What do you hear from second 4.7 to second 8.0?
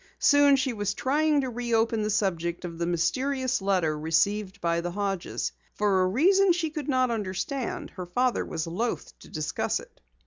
the Hodges. For a reason she could not understand,